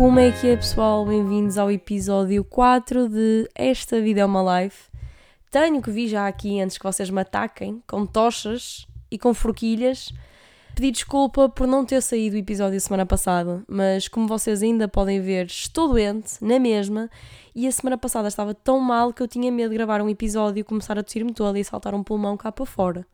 Como 0.00 0.18
é 0.18 0.32
que 0.32 0.46
é, 0.46 0.56
pessoal? 0.56 1.04
Bem-vindos 1.04 1.58
ao 1.58 1.70
episódio 1.70 2.42
4 2.42 3.06
de 3.06 3.46
Esta 3.54 4.00
Vida 4.00 4.22
é 4.22 4.24
uma 4.24 4.40
Live. 4.40 4.74
Tenho 5.50 5.82
que 5.82 5.90
vir 5.90 6.08
já 6.08 6.26
aqui 6.26 6.58
antes 6.58 6.78
que 6.78 6.84
vocês 6.84 7.10
me 7.10 7.20
ataquem 7.20 7.82
com 7.86 8.06
tochas 8.06 8.86
e 9.10 9.18
com 9.18 9.34
forquilhas. 9.34 10.10
Pedir 10.74 10.92
desculpa 10.92 11.50
por 11.50 11.66
não 11.66 11.84
ter 11.84 12.00
saído 12.00 12.34
o 12.34 12.38
episódio 12.38 12.80
semana 12.80 13.04
passada, 13.04 13.62
mas 13.68 14.08
como 14.08 14.26
vocês 14.26 14.62
ainda 14.62 14.88
podem 14.88 15.20
ver, 15.20 15.44
estou 15.44 15.88
doente, 15.88 16.42
na 16.42 16.58
mesma, 16.58 17.10
e 17.54 17.66
a 17.66 17.70
semana 17.70 17.98
passada 17.98 18.26
estava 18.26 18.54
tão 18.54 18.80
mal 18.80 19.12
que 19.12 19.22
eu 19.22 19.28
tinha 19.28 19.52
medo 19.52 19.68
de 19.68 19.76
gravar 19.76 20.00
um 20.00 20.08
episódio, 20.08 20.64
começar 20.64 20.98
a 20.98 21.02
tossir-me 21.02 21.34
toda 21.34 21.58
e 21.58 21.64
saltar 21.64 21.94
um 21.94 22.02
pulmão 22.02 22.38
cá 22.38 22.50
para 22.50 22.64
fora. 22.64 23.06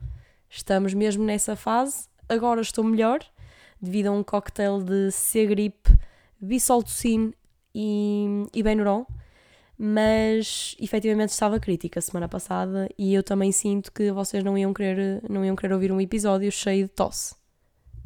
Estamos 0.49 0.95
mesmo 0.95 1.25
nessa 1.25 1.57
fase, 1.57 2.07
agora 2.29 2.61
estou 2.61 2.85
melhor, 2.85 3.19
devido 3.83 4.07
a 4.07 4.13
um 4.13 4.23
cocktail 4.23 4.81
de 4.81 5.11
C-Gripe, 5.11 6.06
Bisoltocine 6.41 7.35
e, 7.75 8.47
e 8.55 8.63
Benuron, 8.63 9.07
mas 9.79 10.75
efetivamente 10.81 11.31
estava 11.31 11.61
crítica 11.61 12.01
semana 12.01 12.29
passada 12.29 12.89
e 12.99 13.13
eu 13.13 13.23
também 13.23 13.53
sinto 13.53 13.93
que 13.93 14.11
vocês 14.11 14.43
não 14.43 14.57
iam 14.57 14.73
querer, 14.73 15.23
não 15.29 15.45
iam 15.45 15.55
querer 15.55 15.75
ouvir 15.75 15.93
um 15.93 16.01
episódio 16.01 16.51
cheio 16.51 16.87
de 16.87 16.93
tosse, 16.93 17.35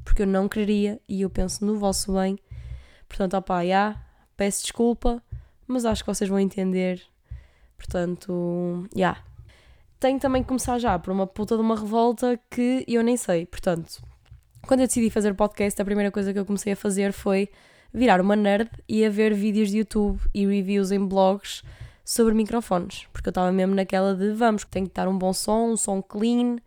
porque 0.04 0.22
eu 0.22 0.26
não 0.26 0.48
quereria 0.48 1.00
e 1.08 1.22
eu 1.22 1.30
penso 1.30 1.64
no 1.64 1.78
vosso 1.78 2.12
bem. 2.12 2.38
Portanto, 3.08 3.36
opá, 3.36 3.64
já, 3.64 3.96
peço 4.36 4.62
desculpa, 4.62 5.22
mas 5.66 5.84
acho 5.84 6.02
que 6.02 6.12
vocês 6.12 6.28
vão 6.28 6.38
entender. 6.38 7.02
Portanto, 7.76 8.88
já. 8.94 9.16
Tenho 9.98 10.18
também 10.18 10.42
que 10.42 10.48
começar 10.48 10.78
já 10.78 10.98
por 10.98 11.12
uma 11.12 11.26
puta 11.26 11.56
de 11.56 11.60
uma 11.60 11.78
revolta 11.78 12.40
que 12.50 12.84
eu 12.88 13.02
nem 13.02 13.16
sei. 13.16 13.46
Portanto, 13.46 14.02
quando 14.66 14.80
eu 14.80 14.86
decidi 14.86 15.10
fazer 15.10 15.34
podcast, 15.34 15.80
a 15.80 15.84
primeira 15.84 16.10
coisa 16.10 16.32
que 16.32 16.38
eu 16.38 16.44
comecei 16.44 16.72
a 16.72 16.76
fazer 16.76 17.12
foi 17.12 17.48
virar 17.92 18.20
uma 18.20 18.36
nerd 18.36 18.70
e 18.88 19.04
a 19.04 19.10
ver 19.10 19.34
vídeos 19.34 19.70
de 19.70 19.78
YouTube 19.78 20.20
e 20.34 20.46
reviews 20.46 20.90
em 20.90 21.04
blogs 21.04 21.62
sobre 22.04 22.34
microfones. 22.34 23.06
Porque 23.12 23.28
eu 23.28 23.30
estava 23.30 23.52
mesmo 23.52 23.74
naquela 23.74 24.14
de 24.14 24.32
vamos, 24.32 24.64
tem 24.64 24.84
que 24.84 24.90
estar 24.90 25.08
um 25.08 25.16
bom 25.16 25.32
som, 25.32 25.70
um 25.70 25.76
som 25.76 26.02
clean, 26.02 26.58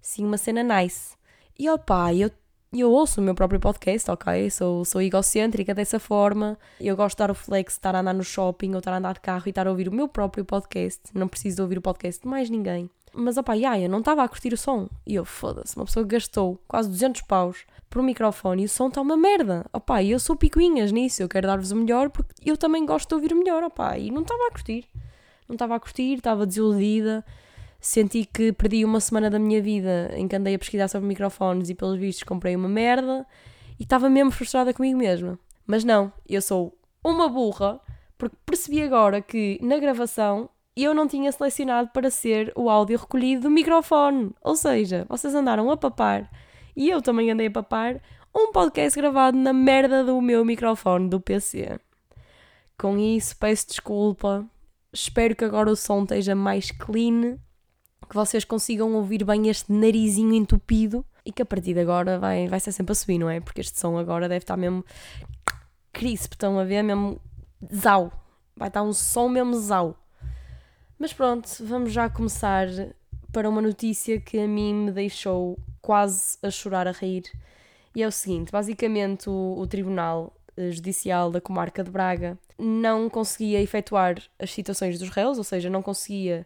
sim, 0.00 0.24
uma 0.24 0.36
cena 0.36 0.62
nice. 0.62 1.16
E 1.58 1.68
opá, 1.68 2.14
eu, 2.14 2.30
eu 2.72 2.90
ouço 2.90 3.20
o 3.20 3.24
meu 3.24 3.34
próprio 3.34 3.60
podcast, 3.60 4.10
ok? 4.10 4.50
Sou, 4.50 4.84
sou 4.84 5.02
egocêntrica 5.02 5.74
dessa 5.74 5.98
forma. 5.98 6.58
Eu 6.80 6.96
gosto 6.96 7.16
de 7.16 7.18
dar 7.18 7.30
o 7.30 7.34
flex, 7.34 7.74
estar 7.74 7.94
a 7.94 8.00
andar 8.00 8.14
no 8.14 8.24
shopping 8.24 8.72
ou 8.72 8.78
estar 8.78 8.92
a 8.92 8.98
andar 8.98 9.14
de 9.14 9.20
carro 9.20 9.44
e 9.46 9.50
estar 9.50 9.66
a 9.66 9.70
ouvir 9.70 9.88
o 9.88 9.92
meu 9.92 10.08
próprio 10.08 10.44
podcast. 10.44 11.00
Não 11.14 11.28
preciso 11.28 11.56
de 11.56 11.62
ouvir 11.62 11.78
o 11.78 11.82
podcast 11.82 12.22
de 12.22 12.28
mais 12.28 12.50
ninguém. 12.50 12.90
Mas 13.12 13.36
opá, 13.36 13.54
yeah, 13.54 13.78
eu 13.80 13.88
não 13.88 14.00
estava 14.00 14.22
a 14.22 14.28
curtir 14.28 14.52
o 14.52 14.56
som. 14.56 14.88
E 15.06 15.14
eu, 15.14 15.24
foda-se, 15.24 15.76
uma 15.76 15.84
pessoa 15.84 16.04
gastou 16.04 16.58
quase 16.66 16.88
200 16.88 17.22
paus 17.22 17.64
por 17.88 18.00
um 18.00 18.04
microfone 18.04 18.62
e 18.62 18.66
o 18.66 18.68
som 18.68 18.88
está 18.88 19.00
uma 19.00 19.16
merda. 19.16 19.64
Opá, 19.72 20.02
eu 20.02 20.18
sou 20.18 20.36
picuinhas 20.36 20.92
nisso, 20.92 21.22
eu 21.22 21.28
quero 21.28 21.46
dar-vos 21.46 21.70
o 21.70 21.76
melhor 21.76 22.10
porque 22.10 22.32
eu 22.44 22.56
também 22.56 22.84
gosto 22.84 23.08
de 23.08 23.14
ouvir 23.14 23.34
melhor, 23.34 23.62
opá, 23.62 23.98
e 23.98 24.10
não 24.10 24.22
estava 24.22 24.46
a 24.46 24.50
curtir. 24.50 24.86
Não 25.48 25.54
estava 25.54 25.74
a 25.76 25.80
curtir, 25.80 26.14
estava 26.14 26.46
desiludida. 26.46 27.24
Senti 27.80 28.24
que 28.26 28.52
perdi 28.52 28.84
uma 28.84 29.00
semana 29.00 29.30
da 29.30 29.38
minha 29.38 29.62
vida 29.62 30.10
em 30.14 30.26
que 30.26 30.36
andei 30.36 30.54
a 30.54 30.58
pesquisar 30.58 30.88
sobre 30.88 31.08
microfones 31.08 31.70
e 31.70 31.74
pelos 31.74 31.98
vistos 31.98 32.24
comprei 32.24 32.56
uma 32.56 32.68
merda 32.68 33.24
e 33.78 33.84
estava 33.84 34.10
mesmo 34.10 34.30
frustrada 34.30 34.74
comigo 34.74 34.98
mesma. 34.98 35.38
Mas 35.66 35.84
não, 35.84 36.12
eu 36.28 36.42
sou 36.42 36.76
uma 37.04 37.28
burra 37.28 37.80
porque 38.18 38.36
percebi 38.44 38.82
agora 38.82 39.22
que 39.22 39.60
na 39.62 39.78
gravação 39.78 40.50
eu 40.84 40.94
não 40.94 41.08
tinha 41.08 41.32
selecionado 41.32 41.90
para 41.92 42.10
ser 42.10 42.52
o 42.54 42.70
áudio 42.70 42.98
recolhido 42.98 43.42
do 43.42 43.50
microfone. 43.50 44.30
Ou 44.42 44.56
seja, 44.56 45.06
vocês 45.08 45.34
andaram 45.34 45.70
a 45.70 45.76
papar 45.76 46.30
e 46.76 46.88
eu 46.88 47.02
também 47.02 47.30
andei 47.30 47.48
a 47.48 47.50
papar 47.50 48.00
um 48.34 48.52
podcast 48.52 48.98
gravado 48.98 49.36
na 49.36 49.52
merda 49.52 50.04
do 50.04 50.20
meu 50.20 50.44
microfone 50.44 51.08
do 51.08 51.20
PC. 51.20 51.80
Com 52.78 52.96
isso, 52.96 53.36
peço 53.36 53.68
desculpa. 53.68 54.46
Espero 54.92 55.34
que 55.34 55.44
agora 55.44 55.70
o 55.70 55.76
som 55.76 56.02
esteja 56.02 56.34
mais 56.34 56.70
clean, 56.70 57.38
que 58.08 58.14
vocês 58.14 58.44
consigam 58.44 58.94
ouvir 58.94 59.24
bem 59.24 59.48
este 59.48 59.72
narizinho 59.72 60.34
entupido 60.34 61.04
e 61.24 61.32
que 61.32 61.42
a 61.42 61.46
partir 61.46 61.74
de 61.74 61.80
agora 61.80 62.18
vai, 62.18 62.46
vai 62.46 62.60
ser 62.60 62.72
sempre 62.72 62.92
a 62.92 62.94
subir, 62.94 63.18
não 63.18 63.28
é? 63.28 63.40
Porque 63.40 63.60
este 63.60 63.78
som 63.78 63.98
agora 63.98 64.28
deve 64.28 64.44
estar 64.44 64.56
mesmo 64.56 64.84
crisp, 65.92 66.34
estão 66.34 66.58
a 66.58 66.64
ver? 66.64 66.82
Mesmo 66.82 67.20
zau. 67.74 68.12
Vai 68.56 68.68
estar 68.68 68.82
um 68.82 68.92
som 68.92 69.28
mesmo 69.28 69.54
zau. 69.58 69.96
Mas 70.98 71.12
pronto, 71.12 71.48
vamos 71.60 71.92
já 71.92 72.10
começar 72.10 72.66
para 73.32 73.48
uma 73.48 73.62
notícia 73.62 74.20
que 74.20 74.38
a 74.38 74.48
mim 74.48 74.74
me 74.74 74.90
deixou 74.90 75.56
quase 75.80 76.36
a 76.42 76.50
chorar 76.50 76.88
a 76.88 76.92
rir. 76.92 77.22
E 77.94 78.02
é 78.02 78.06
o 78.06 78.10
seguinte: 78.10 78.50
basicamente, 78.50 79.30
o, 79.30 79.56
o 79.58 79.66
Tribunal 79.66 80.32
eh, 80.56 80.72
Judicial 80.72 81.30
da 81.30 81.40
Comarca 81.40 81.84
de 81.84 81.90
Braga 81.90 82.36
não 82.58 83.08
conseguia 83.08 83.62
efetuar 83.62 84.16
as 84.38 84.50
citações 84.50 84.98
dos 84.98 85.08
réus, 85.08 85.38
ou 85.38 85.44
seja, 85.44 85.70
não 85.70 85.82
conseguia 85.82 86.44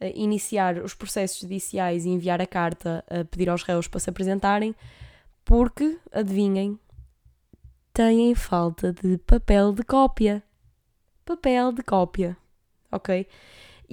uh, 0.00 0.06
iniciar 0.14 0.76
os 0.78 0.92
processos 0.92 1.40
judiciais 1.40 2.04
e 2.04 2.10
enviar 2.10 2.42
a 2.42 2.46
carta 2.46 3.02
a 3.08 3.24
pedir 3.24 3.48
aos 3.48 3.62
réus 3.62 3.88
para 3.88 4.00
se 4.00 4.10
apresentarem, 4.10 4.74
porque, 5.46 5.98
adivinhem, 6.12 6.78
têm 7.94 8.34
falta 8.34 8.92
de 8.92 9.16
papel 9.16 9.72
de 9.72 9.82
cópia. 9.82 10.42
Papel 11.24 11.72
de 11.72 11.82
cópia, 11.82 12.36
ok? 12.92 13.26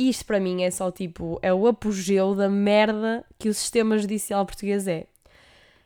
Isto 0.09 0.25
para 0.25 0.39
mim 0.39 0.63
é 0.63 0.71
só 0.71 0.89
tipo, 0.89 1.37
é 1.43 1.53
o 1.53 1.67
apogeu 1.67 2.33
da 2.33 2.49
merda 2.49 3.23
que 3.37 3.47
o 3.47 3.53
sistema 3.53 3.99
judicial 3.99 4.43
português 4.43 4.87
é. 4.87 5.05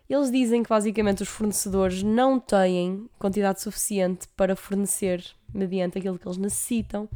Eles 0.10 0.32
dizem 0.32 0.64
que 0.64 0.70
basicamente 0.70 1.22
os 1.22 1.28
fornecedores 1.28 2.02
não 2.02 2.40
têm 2.40 3.10
quantidade 3.20 3.62
suficiente 3.62 4.26
para 4.38 4.56
fornecer 4.56 5.22
mediante 5.54 5.98
aquilo 5.98 6.18
que 6.18 6.26
eles 6.26 6.38
necessitam. 6.38 7.10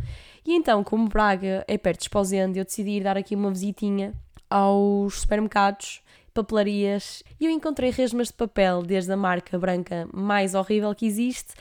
E 0.46 0.54
então, 0.54 0.84
como 0.84 1.08
Braga 1.08 1.64
é 1.70 1.78
perto 1.78 2.00
de 2.00 2.04
Esposende, 2.04 2.60
eu 2.60 2.66
decidi 2.66 2.98
ir 2.98 3.04
dar 3.04 3.16
aqui 3.16 3.34
uma 3.34 3.50
visitinha 3.50 4.14
aos 4.50 5.22
supermercados, 5.22 6.02
papelarias, 6.34 7.24
e 7.40 7.46
eu 7.46 7.52
encontrei 7.52 7.92
resmas 7.92 8.28
de 8.28 8.34
papel, 8.34 8.84
desde 8.84 9.14
a 9.14 9.16
marca 9.16 9.58
branca 9.58 10.06
mais 10.12 10.54
horrível 10.54 10.94
que 10.94 11.06
existe, 11.06 11.54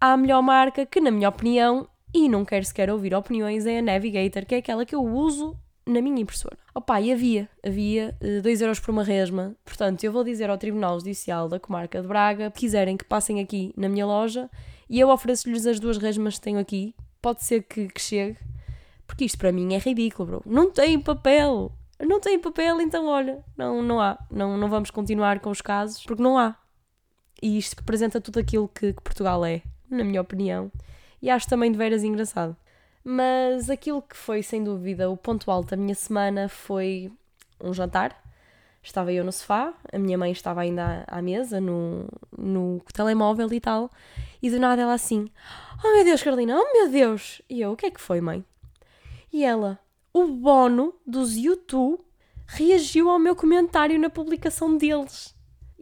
à 0.00 0.16
melhor 0.16 0.42
marca 0.42 0.84
que, 0.84 1.00
na 1.00 1.12
minha 1.12 1.28
opinião, 1.28 1.86
e 2.14 2.28
não 2.28 2.44
quero 2.44 2.64
sequer 2.64 2.90
ouvir 2.90 3.14
opiniões, 3.14 3.66
é 3.66 3.78
a 3.78 3.82
Navigator, 3.82 4.44
que 4.44 4.54
é 4.54 4.58
aquela 4.58 4.84
que 4.84 4.94
eu 4.94 5.02
uso 5.02 5.56
na 5.86 6.00
minha 6.00 6.20
impressora. 6.20 6.56
Opa, 6.74 7.00
e 7.00 7.12
havia, 7.12 7.48
havia 7.64 8.16
2 8.42 8.60
uh, 8.60 8.64
euros 8.64 8.78
por 8.78 8.90
uma 8.90 9.02
resma. 9.02 9.56
Portanto, 9.64 10.04
eu 10.04 10.12
vou 10.12 10.22
dizer 10.22 10.48
ao 10.48 10.58
Tribunal 10.58 10.98
Judicial 10.98 11.48
da 11.48 11.58
Comarca 11.58 12.00
de 12.00 12.06
Braga, 12.06 12.52
se 12.54 12.60
quiserem 12.60 12.96
que 12.96 13.04
passem 13.04 13.40
aqui 13.40 13.72
na 13.76 13.88
minha 13.88 14.06
loja, 14.06 14.50
e 14.88 15.00
eu 15.00 15.08
ofereço-lhes 15.08 15.66
as 15.66 15.80
duas 15.80 15.96
resmas 15.96 16.36
que 16.36 16.42
tenho 16.42 16.58
aqui. 16.58 16.94
Pode 17.20 17.44
ser 17.44 17.62
que, 17.62 17.88
que 17.88 18.00
chegue, 18.00 18.38
porque 19.06 19.24
isto 19.24 19.38
para 19.38 19.52
mim 19.52 19.74
é 19.74 19.78
ridículo, 19.78 20.26
bro. 20.26 20.42
Não 20.46 20.70
tem 20.70 21.00
papel! 21.00 21.72
Não 22.00 22.20
tem 22.20 22.36
papel, 22.38 22.80
então 22.80 23.06
olha, 23.06 23.44
não, 23.56 23.80
não 23.80 24.00
há. 24.00 24.18
Não, 24.28 24.56
não 24.56 24.68
vamos 24.68 24.90
continuar 24.90 25.38
com 25.38 25.50
os 25.50 25.60
casos, 25.60 26.02
porque 26.02 26.22
não 26.22 26.36
há. 26.36 26.56
E 27.40 27.56
isto 27.56 27.76
representa 27.76 28.20
tudo 28.20 28.40
aquilo 28.40 28.68
que, 28.68 28.92
que 28.92 29.02
Portugal 29.02 29.44
é, 29.44 29.62
na 29.88 30.02
minha 30.02 30.20
opinião 30.20 30.70
e 31.22 31.30
acho 31.30 31.48
também 31.48 31.70
de 31.70 31.78
veras 31.78 32.02
engraçado. 32.02 32.56
Mas 33.04 33.70
aquilo 33.70 34.02
que 34.02 34.16
foi, 34.16 34.42
sem 34.42 34.62
dúvida, 34.62 35.08
o 35.08 35.16
ponto 35.16 35.50
alto 35.50 35.70
da 35.70 35.76
minha 35.76 35.94
semana 35.94 36.48
foi 36.48 37.10
um 37.60 37.72
jantar. 37.72 38.20
Estava 38.82 39.12
eu 39.12 39.24
no 39.24 39.30
sofá, 39.30 39.72
a 39.92 39.98
minha 39.98 40.18
mãe 40.18 40.32
estava 40.32 40.60
ainda 40.60 41.04
à, 41.06 41.22
mesa, 41.22 41.60
no, 41.60 42.08
no 42.36 42.80
telemóvel 42.92 43.52
e 43.52 43.60
tal, 43.60 43.88
e 44.42 44.50
do 44.50 44.58
nada 44.58 44.82
ela 44.82 44.94
assim: 44.94 45.30
Oh 45.84 45.92
meu 45.92 46.04
Deus, 46.04 46.20
Carolina, 46.20 46.58
oh 46.58 46.72
meu 46.72 46.90
Deus! 46.90 47.40
E 47.48 47.60
eu: 47.60 47.72
O 47.72 47.76
que 47.76 47.86
é 47.86 47.90
que 47.92 48.00
foi, 48.00 48.20
mãe? 48.20 48.44
E 49.32 49.44
ela: 49.44 49.78
O 50.12 50.26
Bono 50.26 50.94
dos 51.06 51.36
YouTube 51.36 52.02
reagiu 52.46 53.08
ao 53.08 53.20
meu 53.20 53.36
comentário 53.36 53.98
na 54.00 54.10
publicação 54.10 54.76
deles. 54.76 55.32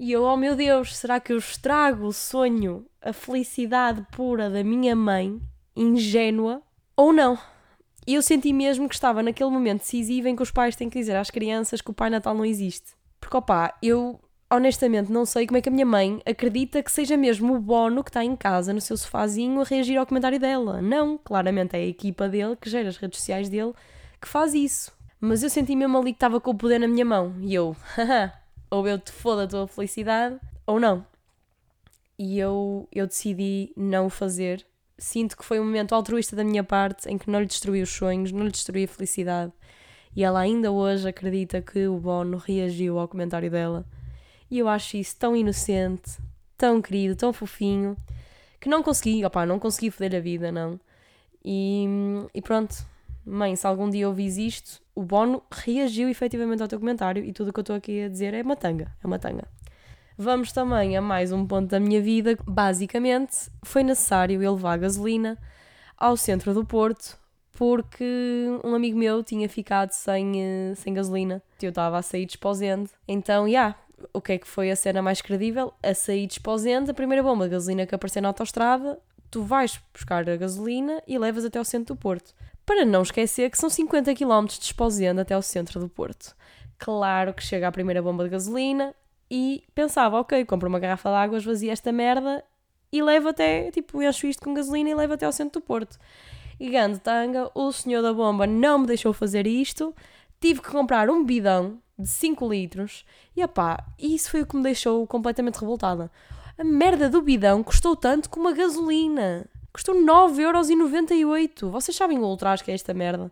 E 0.02 0.12
eu, 0.12 0.23
oh 0.23 0.35
meu 0.35 0.56
Deus, 0.56 0.97
será 0.97 1.20
que 1.20 1.31
eu 1.31 1.37
estrago 1.37 2.06
o 2.06 2.12
sonho, 2.12 2.87
a 3.02 3.12
felicidade 3.12 4.02
pura 4.11 4.49
da 4.49 4.64
minha 4.64 4.97
mãe, 4.97 5.38
ingênua, 5.76 6.62
ou 6.97 7.12
não? 7.12 7.38
E 8.06 8.14
eu 8.14 8.23
senti 8.23 8.50
mesmo 8.50 8.88
que 8.88 8.94
estava 8.94 9.23
naquele 9.23 9.50
momento 9.50 9.81
decisivo 9.81 10.26
em 10.26 10.35
que 10.35 10.43
os 10.43 10.50
pais 10.50 10.75
têm 10.75 10.88
que 10.88 10.99
dizer 10.99 11.17
às 11.17 11.31
crianças 11.31 11.82
que 11.82 11.91
o 11.91 11.93
Pai 11.93 12.08
Natal 12.08 12.32
não 12.32 12.47
existe. 12.47 12.94
Porque, 13.20 13.37
opá, 13.37 13.76
eu 13.82 14.19
honestamente 14.50 15.12
não 15.12 15.26
sei 15.26 15.47
como 15.47 15.58
é 15.58 15.61
que 15.61 15.69
a 15.69 15.73
minha 15.73 15.85
mãe 15.85 16.23
acredita 16.25 16.82
que 16.82 16.91
seja 16.91 17.14
mesmo 17.14 17.55
o 17.55 17.61
Bono 17.61 18.02
que 18.02 18.08
está 18.08 18.25
em 18.25 18.35
casa, 18.35 18.73
no 18.73 18.81
seu 18.81 18.97
sofazinho, 18.97 19.61
a 19.61 19.64
reagir 19.64 19.99
ao 19.99 20.06
comentário 20.06 20.41
dela. 20.41 20.81
Não, 20.81 21.19
claramente 21.19 21.76
é 21.76 21.79
a 21.79 21.87
equipa 21.87 22.26
dele, 22.26 22.56
que 22.56 22.70
gera 22.70 22.88
as 22.88 22.97
redes 22.97 23.19
sociais 23.19 23.50
dele, 23.50 23.75
que 24.19 24.26
faz 24.26 24.55
isso. 24.55 24.91
Mas 25.20 25.43
eu 25.43 25.50
senti 25.50 25.76
mesmo 25.76 25.99
ali 25.99 26.12
que 26.12 26.17
estava 26.17 26.41
com 26.41 26.52
o 26.52 26.56
poder 26.56 26.79
na 26.79 26.88
minha 26.88 27.05
mão. 27.05 27.35
E 27.43 27.55
eu, 27.55 27.76
haha, 27.94 28.41
ou 28.70 28.87
eu 28.87 28.99
te 28.99 29.11
foda 29.11 29.44
a 29.44 29.49
tua 29.49 29.67
felicidade 29.67 30.38
ou 30.67 30.78
não. 30.78 31.05
E 32.19 32.38
eu, 32.38 32.88
eu 32.93 33.06
decidi 33.06 33.72
não 33.76 34.06
o 34.06 34.11
fazer. 34.11 34.64
Sinto 34.99 35.37
que 35.37 35.44
foi 35.44 35.58
um 35.58 35.64
momento 35.64 35.94
altruísta 35.94 36.37
da 36.37 36.44
minha 36.44 36.62
parte 36.62 37.08
em 37.08 37.17
que 37.17 37.31
não 37.31 37.40
lhe 37.40 37.46
destruí 37.46 37.82
os 37.82 37.90
sonhos, 37.90 38.31
não 38.31 38.44
lhe 38.44 38.50
destruí 38.50 38.84
a 38.84 38.88
felicidade. 38.88 39.52
E 40.14 40.22
ela 40.22 40.40
ainda 40.40 40.70
hoje 40.70 41.08
acredita 41.08 41.62
que 41.62 41.87
o 41.87 41.99
Bono 41.99 42.37
reagiu 42.37 42.99
ao 42.99 43.08
comentário 43.08 43.50
dela. 43.50 43.87
E 44.50 44.58
eu 44.58 44.69
acho 44.69 44.96
isso 44.96 45.16
tão 45.16 45.34
inocente, 45.34 46.19
tão 46.58 46.82
querido, 46.82 47.16
tão 47.16 47.32
fofinho, 47.32 47.96
que 48.61 48.69
não 48.69 48.82
consegui, 48.82 49.25
opá, 49.25 49.46
não 49.46 49.58
consegui 49.58 49.90
foder 49.90 50.16
a 50.16 50.20
vida, 50.20 50.52
não. 50.52 50.78
E, 51.44 51.87
e 52.34 52.43
pronto, 52.43 52.75
mãe, 53.25 53.56
se 53.56 53.66
algum 53.66 53.88
dia 53.88 54.08
ouvis 54.08 54.37
isto, 54.37 54.82
o 55.00 55.02
Bono 55.02 55.43
reagiu 55.50 56.11
efetivamente 56.11 56.61
ao 56.61 56.69
teu 56.69 56.79
comentário 56.79 57.25
e 57.25 57.32
tudo 57.32 57.49
o 57.49 57.52
que 57.55 57.61
eu 57.61 57.62
estou 57.62 57.75
aqui 57.75 58.02
a 58.02 58.08
dizer 58.08 58.35
é 58.35 58.43
uma 58.43 58.55
tanga, 58.55 58.93
é 59.02 59.06
uma 59.06 59.19
tanga. 59.19 59.49
Vamos 60.19 60.52
também 60.52 60.94
a 60.94 61.00
mais 61.00 61.32
um 61.32 61.47
ponto 61.47 61.70
da 61.70 61.81
minha 61.81 62.02
vida. 62.02 62.37
Basicamente, 62.47 63.50
foi 63.62 63.82
necessário 63.82 64.43
eu 64.43 64.52
levar 64.52 64.76
gasolina 64.76 65.38
ao 65.97 66.19
centro 66.19 66.52
do 66.52 66.67
Porto 66.67 67.19
porque 67.52 68.05
um 68.62 68.75
amigo 68.75 68.99
meu 68.99 69.25
tinha 69.25 69.49
ficado 69.49 69.93
sem, 69.93 70.43
eh, 70.43 70.75
sem 70.75 70.93
gasolina. 70.93 71.43
Eu 71.62 71.70
estava 71.70 71.97
a 71.97 72.02
sair 72.02 72.26
desposende. 72.26 72.91
Então, 73.08 73.44
já, 73.44 73.50
yeah, 73.50 73.79
o 74.12 74.20
que 74.20 74.32
é 74.32 74.38
que 74.38 74.47
foi 74.47 74.70
a 74.70 74.76
cena 74.76 75.00
mais 75.00 75.23
credível? 75.23 75.73
A 75.82 75.94
sair 75.94 76.26
desposende, 76.26 76.91
a 76.91 76.94
primeira 76.94 77.23
bomba 77.23 77.44
de 77.44 77.52
gasolina 77.52 77.87
que 77.87 77.94
apareceu 77.94 78.20
na 78.20 78.29
autostrada, 78.29 78.99
tu 79.31 79.43
vais 79.43 79.81
buscar 79.94 80.29
a 80.29 80.37
gasolina 80.37 81.02
e 81.08 81.19
levas 81.19 81.47
até 81.47 81.58
ao 81.58 81.64
centro 81.64 81.94
do 81.94 81.99
Porto. 81.99 82.35
Para 82.70 82.84
não 82.84 83.02
esquecer 83.02 83.50
que 83.50 83.58
são 83.58 83.69
50 83.69 84.14
km 84.14 84.46
de 84.46 84.67
Esposende 84.67 85.20
até 85.20 85.34
ao 85.34 85.43
centro 85.43 85.81
do 85.81 85.88
Porto. 85.88 86.37
Claro 86.78 87.34
que 87.34 87.43
chega 87.43 87.67
a 87.67 87.72
primeira 87.72 88.00
bomba 88.00 88.22
de 88.22 88.31
gasolina 88.31 88.94
e 89.28 89.64
pensava, 89.75 90.20
ok, 90.20 90.44
compro 90.44 90.69
uma 90.69 90.78
garrafa 90.78 91.11
de 91.11 91.17
água, 91.17 91.38
esvazia 91.38 91.72
esta 91.72 91.90
merda 91.90 92.44
e 92.93 93.02
levo 93.02 93.31
até, 93.31 93.72
tipo, 93.72 94.00
encho 94.00 94.28
isto 94.28 94.44
com 94.44 94.55
gasolina 94.55 94.88
e 94.88 94.94
levo 94.94 95.14
até 95.14 95.26
ao 95.26 95.32
centro 95.32 95.61
do 95.61 95.67
Porto. 95.67 95.99
E 96.61 96.70
grande 96.70 97.00
tanga, 97.00 97.50
o 97.56 97.72
senhor 97.72 98.02
da 98.02 98.12
bomba 98.12 98.46
não 98.46 98.78
me 98.78 98.87
deixou 98.87 99.12
fazer 99.12 99.49
isto, 99.49 99.93
tive 100.40 100.62
que 100.62 100.70
comprar 100.70 101.11
um 101.11 101.25
bidão 101.25 101.76
de 101.99 102.08
5 102.08 102.49
litros 102.49 103.05
e 103.34 103.43
opá, 103.43 103.84
isso 103.99 104.31
foi 104.31 104.43
o 104.43 104.46
que 104.46 104.55
me 104.55 104.62
deixou 104.62 105.05
completamente 105.08 105.58
revoltada. 105.58 106.08
A 106.56 106.62
merda 106.62 107.11
do 107.11 107.20
bidão 107.20 107.64
custou 107.64 107.96
tanto 107.96 108.31
como 108.31 108.46
a 108.46 108.52
gasolina. 108.52 109.44
Custou 109.72 109.94
9,98€. 109.94 111.70
Vocês 111.70 111.96
sabem 111.96 112.19
o 112.19 112.25
ultraje 112.25 112.64
que 112.64 112.70
é 112.70 112.75
esta 112.75 112.93
merda? 112.93 113.31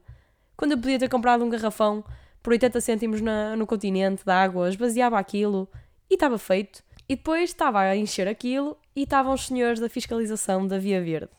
Quando 0.57 0.73
eu 0.73 0.79
podia 0.79 0.99
ter 0.99 1.09
comprado 1.09 1.45
um 1.45 1.49
garrafão 1.49 2.05
por 2.43 2.53
80 2.53 2.81
cêntimos 2.81 3.21
na, 3.21 3.57
no 3.57 3.67
continente 3.67 4.25
de 4.25 4.31
água, 4.31 4.69
esvaziava 4.69 5.19
aquilo 5.19 5.69
e 6.09 6.15
estava 6.15 6.39
feito. 6.39 6.83
E 7.09 7.17
depois 7.17 7.51
estava 7.51 7.81
a 7.81 7.97
encher 7.97 8.29
aquilo 8.29 8.77
e 8.95 9.03
estavam 9.03 9.33
os 9.33 9.47
senhores 9.47 9.81
da 9.81 9.89
fiscalização 9.89 10.67
da 10.67 10.79
Via 10.79 11.03
Verde. 11.03 11.31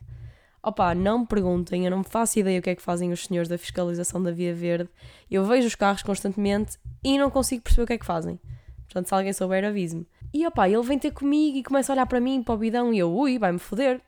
Opa, 0.62 0.94
não 0.94 1.20
me 1.20 1.26
perguntem, 1.26 1.86
eu 1.86 1.92
não 1.92 2.04
faço 2.04 2.38
ideia 2.38 2.60
o 2.60 2.62
que 2.62 2.70
é 2.70 2.76
que 2.76 2.82
fazem 2.82 3.14
os 3.14 3.24
senhores 3.24 3.48
da 3.48 3.58
fiscalização 3.58 4.22
da 4.22 4.32
Via 4.32 4.54
Verde. 4.54 4.90
Eu 5.32 5.46
vejo 5.46 5.68
os 5.68 5.76
carros 5.76 6.04
constantemente 6.04 6.78
e 7.02 7.18
não 7.18 7.30
consigo 7.30 7.64
perceber 7.64 7.84
o 7.84 7.88
que 7.88 7.94
é 7.94 7.98
que 7.98 8.06
fazem. 8.06 8.38
Portanto, 8.84 9.08
se 9.08 9.14
alguém 9.14 9.32
souber, 9.32 9.64
avise-me. 9.64 10.06
E 10.34 10.46
opá, 10.46 10.68
ele 10.68 10.84
vem 10.84 11.00
ter 11.00 11.12
comigo 11.12 11.58
e 11.58 11.64
começa 11.64 11.92
a 11.92 11.94
olhar 11.94 12.06
para 12.06 12.20
mim, 12.20 12.44
para 12.44 12.56
o 12.56 12.58
bidão, 12.58 12.94
e 12.94 13.00
eu, 13.00 13.12
ui, 13.12 13.40
vai-me 13.40 13.60
foder. 13.60 14.02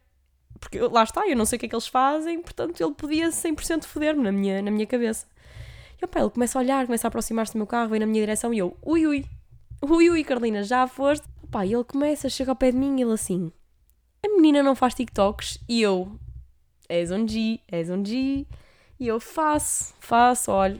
Porque 0.61 0.79
lá 0.79 1.03
está, 1.03 1.27
eu 1.27 1.35
não 1.35 1.43
sei 1.43 1.57
o 1.57 1.59
que 1.59 1.65
é 1.65 1.69
que 1.69 1.75
eles 1.75 1.87
fazem, 1.87 2.41
portanto 2.41 2.79
ele 2.79 2.93
podia 2.93 3.27
100% 3.27 3.83
foder-me 3.83 4.23
na 4.23 4.31
minha, 4.31 4.61
na 4.61 4.71
minha 4.71 4.85
cabeça. 4.85 5.25
E 5.99 6.05
opá, 6.05 6.21
ele 6.21 6.29
começa 6.29 6.57
a 6.57 6.61
olhar, 6.61 6.85
começa 6.85 7.07
a 7.07 7.09
aproximar-se 7.09 7.53
do 7.53 7.57
meu 7.57 7.67
carro, 7.67 7.89
vem 7.89 7.99
na 7.99 8.05
minha 8.05 8.21
direção 8.21 8.53
e 8.53 8.59
eu, 8.59 8.77
ui, 8.81 9.05
ui, 9.05 9.25
ui, 9.81 10.09
ui, 10.09 10.23
Carolina, 10.23 10.63
já 10.63 10.87
foste? 10.87 11.27
Opá, 11.43 11.65
e 11.65 11.73
ele 11.73 11.83
começa, 11.83 12.29
chega 12.29 12.51
ao 12.51 12.55
pé 12.55 12.71
de 12.71 12.77
mim 12.77 12.97
e 12.97 13.01
ele 13.01 13.11
assim, 13.11 13.51
a 14.23 14.29
menina 14.29 14.61
não 14.61 14.75
faz 14.75 14.93
TikToks? 14.93 15.59
E 15.67 15.81
eu, 15.81 16.11
és 16.87 17.11
um 17.11 17.27
G, 17.27 17.59
és 17.67 17.89
um 17.89 18.05
G. 18.05 18.45
E 18.99 19.07
eu 19.07 19.19
faço, 19.19 19.95
faço, 19.99 20.51
olha, 20.51 20.79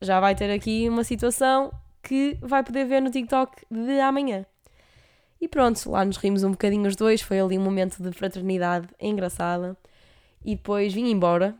já 0.00 0.18
vai 0.18 0.34
ter 0.34 0.50
aqui 0.50 0.88
uma 0.88 1.04
situação 1.04 1.72
que 2.02 2.36
vai 2.40 2.64
poder 2.64 2.84
ver 2.84 3.00
no 3.00 3.10
TikTok 3.10 3.64
de 3.70 4.00
amanhã. 4.00 4.44
E 5.42 5.48
pronto, 5.48 5.90
lá 5.90 6.04
nos 6.04 6.18
rimos 6.18 6.44
um 6.44 6.52
bocadinho 6.52 6.86
os 6.86 6.94
dois, 6.94 7.20
foi 7.20 7.40
ali 7.40 7.58
um 7.58 7.62
momento 7.62 8.00
de 8.00 8.12
fraternidade 8.12 8.86
engraçada. 9.00 9.76
E 10.44 10.54
depois 10.54 10.94
vim 10.94 11.10
embora, 11.10 11.56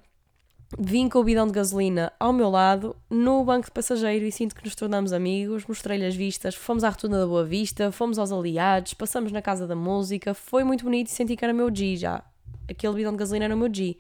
vim 0.79 1.09
com 1.09 1.19
o 1.19 1.25
bidão 1.25 1.49
de 1.49 1.53
gasolina 1.53 2.13
ao 2.21 2.33
meu 2.33 2.49
lado, 2.49 2.95
no 3.11 3.45
banco 3.45 3.65
de 3.65 3.73
passageiro, 3.73 4.25
e 4.25 4.31
sinto 4.31 4.55
que 4.55 4.65
nos 4.65 4.77
tornamos 4.77 5.13
amigos. 5.13 5.67
Mostrei-lhe 5.67 6.07
as 6.07 6.15
vistas, 6.15 6.55
fomos 6.55 6.85
à 6.85 6.91
Rotunda 6.91 7.19
da 7.19 7.27
Boa 7.27 7.45
Vista, 7.45 7.91
fomos 7.91 8.21
aos 8.21 8.31
Aliados, 8.31 8.95
passamos 8.95 9.33
na 9.33 9.43
Casa 9.43 9.67
da 9.67 9.75
Música, 9.75 10.33
foi 10.33 10.63
muito 10.63 10.85
bonito 10.85 11.09
e 11.09 11.11
senti 11.11 11.35
que 11.35 11.45
era 11.45 11.53
meu 11.53 11.69
G 11.75 11.97
já. 11.97 12.23
Aquele 12.71 12.95
bidão 12.95 13.11
de 13.11 13.19
gasolina 13.19 13.47
era 13.47 13.55
o 13.57 13.59
meu 13.59 13.75
G. 13.75 13.97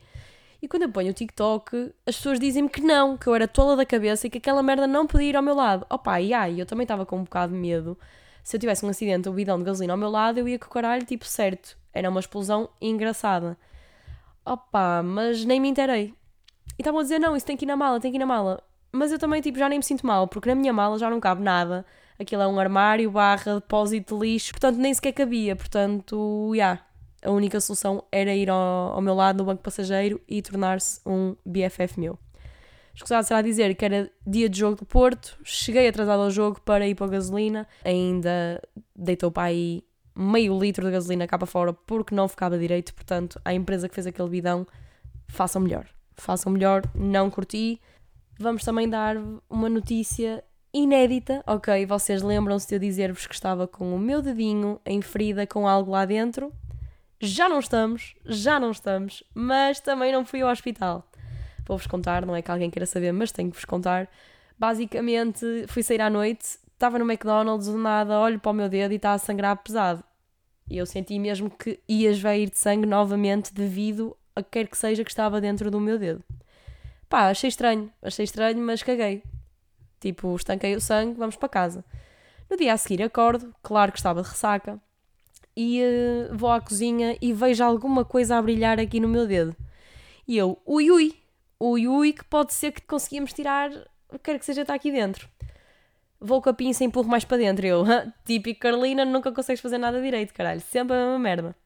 E 0.62 0.68
quando 0.68 0.84
eu 0.84 0.92
ponho 0.92 1.10
o 1.10 1.12
TikTok, 1.12 1.92
as 2.06 2.14
pessoas 2.14 2.38
dizem-me 2.38 2.68
que 2.68 2.80
não, 2.80 3.16
que 3.16 3.26
eu 3.26 3.34
era 3.34 3.48
tola 3.48 3.74
da 3.74 3.84
cabeça 3.84 4.28
e 4.28 4.30
que 4.30 4.38
aquela 4.38 4.62
merda 4.62 4.86
não 4.86 5.08
podia 5.08 5.30
ir 5.30 5.36
ao 5.36 5.42
meu 5.42 5.56
lado. 5.56 5.84
Opa, 5.90 6.20
e 6.20 6.32
ai, 6.32 6.60
eu 6.60 6.66
também 6.66 6.84
estava 6.84 7.04
com 7.04 7.16
um 7.16 7.24
bocado 7.24 7.52
de 7.52 7.58
medo 7.58 7.98
se 8.42 8.56
eu 8.56 8.60
tivesse 8.60 8.84
um 8.84 8.88
acidente, 8.88 9.28
o 9.28 9.32
bidão 9.32 9.58
de 9.58 9.64
gasolina 9.64 9.92
ao 9.92 9.98
meu 9.98 10.10
lado, 10.10 10.38
eu 10.38 10.48
ia 10.48 10.58
com 10.58 10.66
o 10.66 10.70
caralho, 10.70 11.04
tipo, 11.04 11.24
certo. 11.24 11.76
Era 11.92 12.08
uma 12.08 12.20
explosão 12.20 12.68
engraçada. 12.80 13.56
Opa, 14.44 15.02
mas 15.02 15.44
nem 15.44 15.60
me 15.60 15.68
interei. 15.68 16.14
E 16.78 16.82
estavam 16.82 17.00
a 17.00 17.02
dizer, 17.02 17.18
não, 17.18 17.36
isso 17.36 17.46
tem 17.46 17.56
que 17.56 17.64
ir 17.64 17.68
na 17.68 17.76
mala, 17.76 18.00
tem 18.00 18.10
que 18.10 18.16
ir 18.16 18.20
na 18.20 18.26
mala. 18.26 18.62
Mas 18.90 19.12
eu 19.12 19.18
também, 19.18 19.40
tipo, 19.40 19.58
já 19.58 19.68
nem 19.68 19.78
me 19.78 19.84
sinto 19.84 20.06
mal, 20.06 20.26
porque 20.26 20.48
na 20.48 20.54
minha 20.54 20.72
mala 20.72 20.98
já 20.98 21.08
não 21.08 21.20
cabe 21.20 21.42
nada. 21.42 21.84
Aquilo 22.18 22.42
é 22.42 22.46
um 22.46 22.58
armário 22.58 23.10
barra 23.10 23.54
depósito 23.54 24.18
de 24.18 24.26
lixo, 24.26 24.52
portanto 24.52 24.76
nem 24.76 24.92
sequer 24.92 25.12
cabia. 25.12 25.56
Portanto, 25.56 26.50
já. 26.54 26.56
Yeah, 26.56 26.82
a 27.24 27.30
única 27.30 27.60
solução 27.60 28.04
era 28.10 28.34
ir 28.34 28.50
ao, 28.50 28.58
ao 28.94 29.00
meu 29.00 29.14
lado 29.14 29.38
no 29.38 29.44
banco 29.44 29.62
passageiro 29.62 30.20
e 30.28 30.42
tornar-se 30.42 31.00
um 31.06 31.36
BFF 31.46 31.98
meu. 31.98 32.18
Escusado 32.94 33.26
será 33.26 33.40
dizer 33.40 33.74
que 33.74 33.84
era 33.84 34.10
dia 34.26 34.48
de 34.48 34.58
jogo 34.58 34.76
do 34.76 34.84
Porto, 34.84 35.38
cheguei 35.42 35.88
atrasado 35.88 36.22
ao 36.22 36.30
jogo 36.30 36.60
para 36.60 36.86
ir 36.86 36.94
para 36.94 37.06
a 37.06 37.10
gasolina, 37.10 37.66
ainda 37.84 38.62
deitou 38.94 39.30
para 39.30 39.44
aí 39.44 39.82
meio 40.14 40.58
litro 40.58 40.84
de 40.84 40.92
gasolina 40.92 41.26
cá 41.26 41.38
para 41.38 41.46
fora 41.46 41.72
porque 41.72 42.14
não 42.14 42.28
ficava 42.28 42.58
direito, 42.58 42.94
portanto, 42.94 43.40
a 43.44 43.54
empresa 43.54 43.88
que 43.88 43.94
fez 43.94 44.06
aquele 44.06 44.28
bidão, 44.28 44.66
façam 45.28 45.62
melhor. 45.62 45.86
Façam 46.14 46.52
melhor, 46.52 46.82
não 46.94 47.30
curti. 47.30 47.80
Vamos 48.38 48.62
também 48.62 48.88
dar 48.88 49.16
uma 49.48 49.68
notícia 49.68 50.44
inédita, 50.72 51.42
ok? 51.46 51.86
Vocês 51.86 52.22
lembram-se 52.22 52.68
de 52.68 52.74
eu 52.74 52.78
dizer-vos 52.78 53.26
que 53.26 53.34
estava 53.34 53.66
com 53.66 53.94
o 53.94 53.98
meu 53.98 54.20
dedinho 54.20 54.78
em 54.84 55.00
ferida 55.00 55.46
com 55.46 55.66
algo 55.66 55.92
lá 55.92 56.04
dentro? 56.04 56.52
Já 57.18 57.48
não 57.48 57.60
estamos, 57.60 58.14
já 58.26 58.60
não 58.60 58.70
estamos, 58.70 59.22
mas 59.34 59.80
também 59.80 60.12
não 60.12 60.24
fui 60.24 60.42
ao 60.42 60.50
hospital 60.50 61.08
vou-vos 61.66 61.86
contar, 61.86 62.24
não 62.26 62.34
é 62.34 62.42
que 62.42 62.50
alguém 62.50 62.70
queira 62.70 62.86
saber, 62.86 63.12
mas 63.12 63.32
tenho 63.32 63.50
que 63.50 63.56
vos 63.56 63.64
contar. 63.64 64.08
Basicamente, 64.58 65.64
fui 65.68 65.82
sair 65.82 66.00
à 66.00 66.10
noite, 66.10 66.58
estava 66.72 66.98
no 66.98 67.04
McDonald's, 67.04 67.66
do 67.66 67.78
nada, 67.78 68.18
olho 68.18 68.38
para 68.38 68.50
o 68.50 68.54
meu 68.54 68.68
dedo 68.68 68.92
e 68.92 68.96
está 68.96 69.12
a 69.12 69.18
sangrar 69.18 69.56
pesado. 69.56 70.02
E 70.68 70.78
eu 70.78 70.86
senti 70.86 71.18
mesmo 71.18 71.50
que 71.50 71.80
ia 71.88 72.10
esvair 72.10 72.50
de 72.50 72.58
sangue 72.58 72.86
novamente 72.86 73.52
devido 73.52 74.16
a 74.34 74.42
quer 74.42 74.66
que 74.68 74.76
seja 74.76 75.04
que 75.04 75.10
estava 75.10 75.40
dentro 75.40 75.70
do 75.70 75.80
meu 75.80 75.98
dedo. 75.98 76.22
Pá, 77.08 77.28
achei 77.28 77.48
estranho, 77.48 77.92
achei 78.00 78.24
estranho, 78.24 78.58
mas 78.58 78.82
caguei. 78.82 79.22
Tipo, 80.00 80.34
estanquei 80.34 80.74
o 80.74 80.80
sangue, 80.80 81.18
vamos 81.18 81.36
para 81.36 81.48
casa. 81.48 81.84
No 82.48 82.56
dia 82.56 82.72
a 82.72 82.76
seguir 82.76 83.02
acordo, 83.02 83.54
claro 83.62 83.92
que 83.92 83.98
estava 83.98 84.22
de 84.22 84.28
ressaca, 84.28 84.80
e 85.56 85.80
uh, 85.82 86.36
vou 86.36 86.50
à 86.50 86.60
cozinha 86.60 87.16
e 87.20 87.32
vejo 87.32 87.62
alguma 87.62 88.04
coisa 88.04 88.36
a 88.36 88.42
brilhar 88.42 88.80
aqui 88.80 88.98
no 88.98 89.08
meu 89.08 89.26
dedo. 89.26 89.54
E 90.26 90.36
eu, 90.36 90.58
ui 90.66 90.90
ui, 90.90 91.14
ui 91.70 91.86
ui, 91.86 92.12
que 92.12 92.24
pode 92.24 92.52
ser 92.52 92.72
que 92.72 92.82
conseguimos 92.82 93.32
tirar 93.32 93.70
o 94.08 94.18
que 94.18 94.24
quer 94.24 94.38
que 94.38 94.44
seja 94.44 94.62
está 94.62 94.74
aqui 94.74 94.90
dentro. 94.90 95.28
Vou 96.20 96.40
com 96.40 96.50
a 96.50 96.54
pinça 96.54 96.84
e 96.84 96.86
empurro 96.86 97.08
mais 97.08 97.24
para 97.24 97.38
dentro. 97.38 97.66
Eu, 97.66 97.84
típico 98.24 98.60
Carolina, 98.60 99.04
nunca 99.04 99.32
consegues 99.32 99.60
fazer 99.60 99.78
nada 99.78 100.00
direito, 100.00 100.34
caralho. 100.34 100.60
Sempre 100.60 100.96
a 100.96 101.00
mesma 101.00 101.18
merda. 101.18 101.56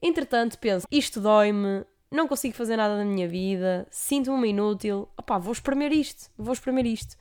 Entretanto, 0.00 0.58
penso, 0.58 0.86
isto 0.90 1.20
dói-me, 1.20 1.84
não 2.10 2.28
consigo 2.28 2.54
fazer 2.54 2.76
nada 2.76 2.96
na 2.96 3.04
minha 3.04 3.28
vida, 3.28 3.86
sinto-me 3.90 4.48
inútil. 4.48 5.08
Opá, 5.16 5.38
vou 5.38 5.52
espremer 5.52 5.92
isto, 5.92 6.30
vou 6.36 6.52
espremer 6.52 6.86
isto. 6.86 7.16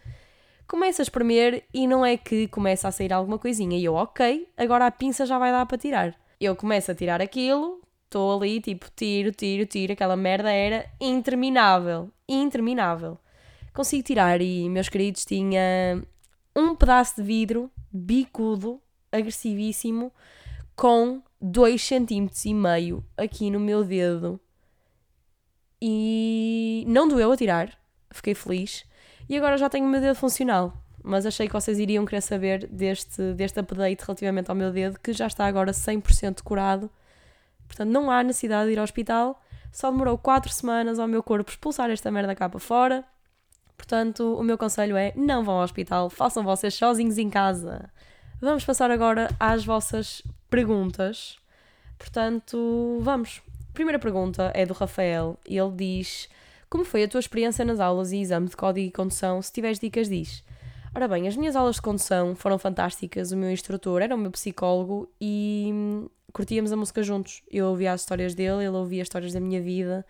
Começo 0.67 1.01
a 1.01 1.03
espremer 1.03 1.63
e 1.73 1.87
não 1.87 2.05
é 2.05 2.17
que 2.17 2.47
começa 2.49 2.87
a 2.87 2.91
sair 2.91 3.13
alguma 3.13 3.39
coisinha. 3.39 3.77
E 3.77 3.85
eu, 3.85 3.95
ok, 3.95 4.47
agora 4.57 4.85
a 4.85 4.91
pinça 4.91 5.25
já 5.25 5.39
vai 5.39 5.51
dar 5.51 5.65
para 5.65 5.77
tirar. 5.77 6.15
Eu 6.39 6.55
começo 6.55 6.91
a 6.91 6.95
tirar 6.95 7.21
aquilo, 7.21 7.81
Estou 8.07 8.37
ali, 8.37 8.61
tipo, 8.61 8.85
tiro, 8.95 9.33
tiro, 9.33 9.65
tiro. 9.65 9.91
Aquela 9.91 10.15
merda 10.15 10.49
era 10.49 10.89
interminável. 10.99 12.09
Interminável. 12.27 13.17
Consigo 13.73 14.01
tirar 14.01 14.41
e, 14.41 14.69
meus 14.69 14.87
queridos, 14.87 15.25
tinha 15.25 16.01
um 16.55 16.73
pedaço 16.73 17.17
de 17.17 17.23
vidro 17.23 17.69
bicudo, 17.91 18.81
agressivíssimo, 19.11 20.13
com 20.73 21.21
2 21.41 21.85
cm 21.85 22.29
e 22.45 22.53
meio 22.53 23.05
aqui 23.17 23.51
no 23.51 23.59
meu 23.59 23.83
dedo. 23.83 24.39
E 25.81 26.85
não 26.87 27.09
doeu 27.09 27.33
a 27.33 27.37
tirar. 27.37 27.77
Fiquei 28.09 28.33
feliz. 28.33 28.85
E 29.27 29.35
agora 29.35 29.57
já 29.57 29.67
tenho 29.67 29.85
o 29.85 29.89
meu 29.89 29.99
dedo 29.99 30.15
funcional. 30.15 30.81
Mas 31.03 31.25
achei 31.25 31.45
que 31.47 31.53
vocês 31.53 31.77
iriam 31.77 32.05
querer 32.05 32.21
saber 32.21 32.67
deste, 32.67 33.33
deste 33.33 33.59
update 33.59 34.01
relativamente 34.01 34.49
ao 34.49 34.55
meu 34.55 34.71
dedo, 34.71 34.97
que 34.97 35.11
já 35.11 35.27
está 35.27 35.45
agora 35.45 35.73
100% 35.73 36.41
curado 36.41 36.89
Portanto, 37.67 37.89
não 37.89 38.09
há 38.09 38.24
necessidade 38.24 38.67
de 38.67 38.74
ir 38.74 38.79
ao 38.79 38.83
hospital. 38.83 39.41
Só 39.71 39.91
demorou 39.91 40.17
4 40.17 40.51
semanas 40.51 41.00
ao 41.00 41.07
meu 41.07 41.21
corpo 41.21 41.51
expulsar 41.51 41.89
esta 41.89 42.09
merda 42.09 42.33
cá 42.33 42.50
para 42.50 42.59
fora. 42.59 43.03
Portanto, 43.77 44.36
o 44.36 44.43
meu 44.43 44.57
conselho 44.57 44.97
é: 44.97 45.13
não 45.15 45.43
vão 45.43 45.55
ao 45.55 45.63
hospital, 45.63 46.09
façam 46.09 46.43
vocês 46.43 46.74
sozinhos 46.74 47.17
em 47.17 47.29
casa. 47.29 47.89
Vamos 48.41 48.65
passar 48.65 48.91
agora 48.91 49.29
às 49.39 49.63
vossas 49.63 50.21
perguntas. 50.50 51.38
Portanto, 51.97 53.00
vamos. 53.01 53.41
Primeira 53.74 54.00
pergunta 54.00 54.51
é 54.55 54.65
do 54.65 54.74
Rafael 54.74 55.38
e 55.47 55.57
ele 55.57 55.71
diz: 55.75 56.27
Como 56.69 56.83
foi 56.83 57.03
a 57.03 57.07
tua 57.07 57.19
experiência 57.19 57.63
nas 57.63 57.79
aulas 57.79 58.12
e 58.12 58.17
exame 58.17 58.47
de 58.47 58.57
código 58.57 58.88
e 58.88 58.91
condução? 58.91 59.41
Se 59.41 59.51
tiveres 59.51 59.79
dicas, 59.79 60.09
diz. 60.09 60.43
Ora 60.95 61.07
bem, 61.07 61.27
as 61.27 61.36
minhas 61.36 61.55
aulas 61.55 61.75
de 61.75 61.81
condução 61.81 62.36
foram 62.36 62.57
fantásticas. 62.57 63.31
O 63.31 63.38
meu 63.38 63.51
instrutor 63.51 64.01
era 64.01 64.15
o 64.15 64.17
meu 64.17 64.31
psicólogo 64.31 65.07
e 65.21 65.69
hum, 65.71 66.09
curtíamos 66.38 66.72
a 66.72 66.75
música 66.75 67.01
juntos. 67.01 67.41
Eu 67.50 67.65
ouvia 67.65 67.94
as 67.94 68.01
histórias 68.01 68.36
dele, 68.36 68.63
ele 68.63 68.67
ouvia 68.67 69.01
as 69.01 69.08
histórias 69.08 69.34
da 69.34 69.39
minha 69.39 69.60
vida 69.60 70.06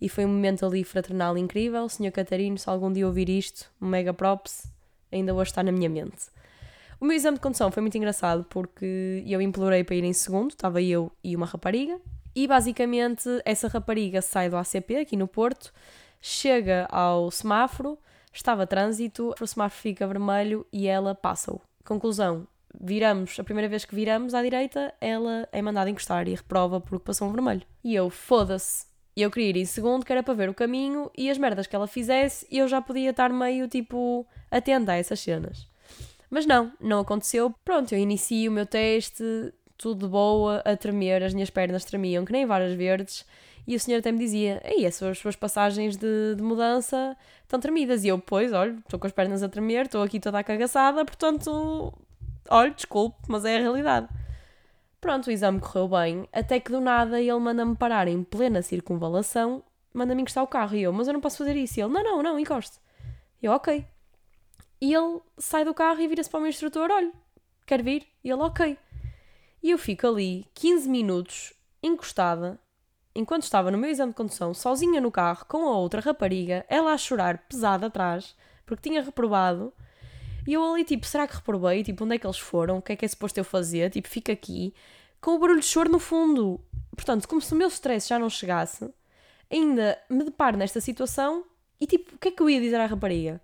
e 0.00 0.08
foi 0.08 0.24
um 0.24 0.28
momento 0.28 0.64
ali 0.64 0.82
fraternal 0.82 1.36
incrível. 1.36 1.86
Senhor 1.86 2.10
Catarino, 2.10 2.56
se 2.56 2.66
algum 2.70 2.90
dia 2.90 3.06
ouvir 3.06 3.28
isto, 3.28 3.70
um 3.78 3.86
mega 3.86 4.14
props, 4.14 4.72
ainda 5.12 5.34
hoje 5.34 5.50
está 5.50 5.62
na 5.62 5.70
minha 5.70 5.90
mente. 5.90 6.30
O 6.98 7.04
meu 7.04 7.14
exame 7.14 7.36
de 7.36 7.42
condução 7.42 7.70
foi 7.70 7.82
muito 7.82 7.98
engraçado 7.98 8.46
porque 8.48 9.22
eu 9.26 9.38
implorei 9.42 9.84
para 9.84 9.96
ir 9.96 10.04
em 10.04 10.14
segundo, 10.14 10.52
estava 10.52 10.80
eu 10.80 11.12
e 11.22 11.36
uma 11.36 11.44
rapariga, 11.44 12.00
e 12.34 12.48
basicamente 12.48 13.28
essa 13.44 13.68
rapariga 13.68 14.22
sai 14.22 14.48
do 14.48 14.56
ACP 14.56 14.96
aqui 14.96 15.14
no 15.14 15.28
Porto, 15.28 15.74
chega 16.22 16.86
ao 16.90 17.30
semáforo 17.30 17.98
Estava 18.36 18.66
trânsito, 18.66 19.34
o 19.40 19.46
semáforo 19.46 19.80
fica 19.80 20.06
vermelho 20.06 20.66
e 20.70 20.86
ela 20.86 21.14
passa-o. 21.14 21.58
Conclusão: 21.82 22.46
viramos, 22.80 23.38
a 23.38 23.44
primeira 23.44 23.68
vez 23.68 23.84
que 23.84 23.94
viramos 23.94 24.34
à 24.34 24.42
direita, 24.42 24.92
ela 25.00 25.48
é 25.52 25.62
mandada 25.62 25.90
encostar 25.90 26.28
e 26.28 26.34
reprova 26.34 26.80
passou 26.80 27.28
um 27.28 27.32
vermelho. 27.32 27.62
E 27.82 27.94
eu, 27.94 28.10
foda-se. 28.10 28.86
E 29.16 29.22
eu 29.22 29.30
queria 29.30 29.50
ir 29.50 29.56
em 29.56 29.64
segundo, 29.64 30.04
que 30.04 30.12
era 30.12 30.22
para 30.22 30.34
ver 30.34 30.48
o 30.48 30.54
caminho 30.54 31.10
e 31.16 31.30
as 31.30 31.38
merdas 31.38 31.66
que 31.66 31.74
ela 31.74 31.86
fizesse, 31.86 32.46
e 32.50 32.58
eu 32.58 32.68
já 32.68 32.82
podia 32.82 33.10
estar 33.10 33.32
meio 33.32 33.66
tipo 33.66 34.26
atenta 34.50 34.92
a 34.92 34.96
essas 34.96 35.20
cenas. 35.20 35.66
Mas 36.28 36.44
não, 36.44 36.72
não 36.80 37.00
aconteceu. 37.00 37.54
Pronto, 37.64 37.94
eu 37.94 37.98
inicio 37.98 38.50
o 38.50 38.54
meu 38.54 38.66
teste, 38.66 39.24
tudo 39.78 40.06
de 40.06 40.10
boa, 40.10 40.58
a 40.64 40.76
tremer, 40.76 41.22
as 41.22 41.32
minhas 41.32 41.50
pernas 41.50 41.84
tremiam 41.84 42.24
que 42.24 42.32
nem 42.32 42.44
varas 42.44 42.74
verdes. 42.74 43.24
E 43.66 43.74
o 43.74 43.80
senhor 43.80 43.98
até 43.98 44.12
me 44.12 44.18
dizia: 44.18 44.62
Ei, 44.64 44.86
as 44.86 44.94
suas, 44.94 45.18
suas 45.18 45.34
passagens 45.34 45.96
de, 45.96 46.34
de, 46.36 46.42
mudança 46.42 47.16
estão 47.42 47.58
tremidas. 47.58 48.04
E 48.04 48.08
eu, 48.08 48.18
pois, 48.18 48.52
olha, 48.52 48.76
estou 48.78 48.98
com 48.98 49.06
as 49.06 49.12
pernas 49.12 49.42
a 49.42 49.48
tremer, 49.48 49.86
estou 49.86 50.02
aqui 50.02 50.20
toda 50.20 50.38
acagaçada, 50.38 51.04
portanto, 51.04 51.92
olha, 52.50 52.70
desculpe, 52.70 53.16
mas 53.28 53.44
é 53.44 53.56
a 53.56 53.60
realidade. 53.60 54.08
Pronto, 55.00 55.28
o 55.28 55.30
exame 55.30 55.60
correu 55.60 55.88
bem, 55.88 56.28
até 56.32 56.58
que 56.58 56.70
do 56.70 56.80
nada 56.80 57.20
ele 57.20 57.38
manda-me 57.38 57.76
parar 57.76 58.08
em 58.08 58.24
plena 58.24 58.62
circunvalação, 58.62 59.62
manda-me 59.92 60.22
encostar 60.22 60.42
o 60.42 60.48
carro. 60.48 60.74
E 60.74 60.82
eu, 60.82 60.92
mas 60.92 61.06
eu 61.06 61.14
não 61.14 61.20
posso 61.20 61.38
fazer 61.38 61.56
isso. 61.56 61.78
E 61.78 61.82
ele, 61.82 61.92
não, 61.92 62.02
não, 62.02 62.22
não, 62.22 62.38
encoste. 62.38 62.78
Eu, 63.42 63.52
ok. 63.52 63.86
E 64.80 64.92
ele 64.92 65.20
sai 65.38 65.64
do 65.64 65.74
carro 65.74 66.00
e 66.00 66.08
vira-se 66.08 66.28
para 66.28 66.38
o 66.38 66.40
meu 66.40 66.50
instrutor: 66.50 66.90
olha, 66.90 67.12
quer 67.66 67.82
vir? 67.82 68.06
E 68.24 68.30
ele, 68.30 68.42
ok. 68.42 68.78
E 69.62 69.70
eu 69.70 69.78
fico 69.78 70.06
ali 70.06 70.46
15 70.54 70.88
minutos 70.88 71.52
encostada 71.82 72.58
enquanto 73.16 73.44
estava 73.44 73.70
no 73.70 73.78
meu 73.78 73.90
exame 73.90 74.12
de 74.12 74.16
condução, 74.16 74.52
sozinha 74.52 75.00
no 75.00 75.10
carro, 75.10 75.46
com 75.48 75.66
a 75.66 75.76
outra 75.78 76.00
rapariga, 76.00 76.64
ela 76.68 76.92
a 76.92 76.98
chorar 76.98 77.38
pesada 77.48 77.86
atrás, 77.86 78.36
porque 78.66 78.88
tinha 78.88 79.02
reprovado. 79.02 79.72
E 80.46 80.54
eu 80.54 80.72
ali, 80.72 80.84
tipo, 80.84 81.04
será 81.06 81.26
que 81.26 81.34
reprovei? 81.34 81.82
Tipo, 81.82 82.04
onde 82.04 82.14
é 82.14 82.18
que 82.18 82.26
eles 82.26 82.38
foram? 82.38 82.78
O 82.78 82.82
que 82.82 82.92
é 82.92 82.96
que 82.96 83.04
é 83.04 83.08
suposto 83.08 83.38
eu 83.38 83.44
fazer? 83.44 83.90
Tipo, 83.90 84.08
fica 84.08 84.32
aqui, 84.32 84.72
com 85.20 85.32
o 85.32 85.38
barulho 85.38 85.60
de 85.60 85.66
choro 85.66 85.90
no 85.90 85.98
fundo. 85.98 86.60
Portanto, 86.94 87.26
como 87.28 87.40
se 87.40 87.52
o 87.52 87.56
meu 87.56 87.68
stress 87.68 88.08
já 88.08 88.18
não 88.18 88.30
chegasse, 88.30 88.88
ainda 89.50 89.98
me 90.08 90.24
deparo 90.24 90.56
nesta 90.56 90.80
situação 90.80 91.44
e, 91.80 91.86
tipo, 91.86 92.14
o 92.14 92.18
que 92.18 92.28
é 92.28 92.30
que 92.30 92.42
eu 92.42 92.48
ia 92.48 92.60
dizer 92.60 92.76
à 92.76 92.86
rapariga? 92.86 93.40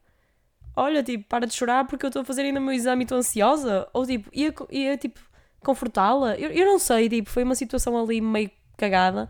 Olha, 0.77 1.03
tipo, 1.03 1.25
para 1.29 1.47
de 1.47 1.55
chorar 1.55 1.87
porque 1.87 2.07
eu 2.07 2.09
estou 2.09 2.23
a 2.23 2.25
fazer 2.25 2.43
ainda 2.43 2.61
o 2.61 2.63
meu 2.63 2.73
exame 2.73 3.03
e 3.03 3.05
estou 3.05 3.19
ansiosa? 3.19 3.89
Ou, 3.93 4.07
tipo, 4.07 4.31
ia, 4.33 4.55
ia 4.71 4.97
tipo, 4.97 5.21
confortá-la? 5.61 6.37
Eu, 6.37 6.51
eu 6.51 6.65
não 6.67 6.79
sei, 6.79 7.09
tipo, 7.09 7.29
foi 7.29 7.43
uma 7.43 7.55
situação 7.55 8.01
ali 8.01 8.21
meio 8.21 8.51
cagada. 8.77 9.29